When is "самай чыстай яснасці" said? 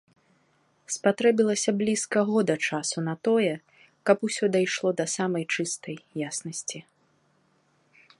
5.17-6.79